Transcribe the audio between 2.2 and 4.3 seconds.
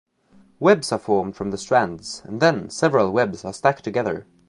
and then several webs are stacked together.